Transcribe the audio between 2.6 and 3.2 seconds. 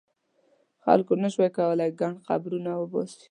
وباسي.